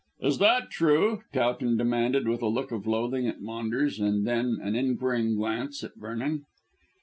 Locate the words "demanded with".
1.77-2.41